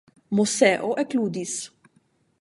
Moseo 0.37 0.89
ekludis. 1.03 1.55